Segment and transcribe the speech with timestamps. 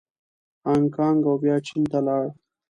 [0.65, 2.25] هانګکانګ او بیا چین ته لاړ.